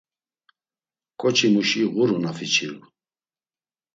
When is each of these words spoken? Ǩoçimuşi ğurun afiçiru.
Ǩoçimuşi 1.19 1.83
ğurun 1.93 2.23
afiçiru. 2.29 2.77